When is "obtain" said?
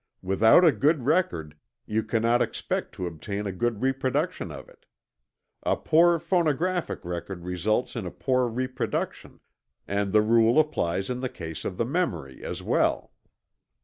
3.05-3.45